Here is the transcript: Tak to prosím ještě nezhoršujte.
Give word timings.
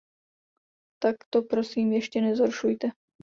Tak 0.99 1.15
to 1.29 1.41
prosím 1.41 1.93
ještě 1.93 2.21
nezhoršujte. 2.21 2.89